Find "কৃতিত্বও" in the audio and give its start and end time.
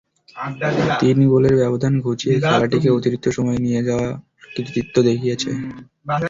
4.55-5.01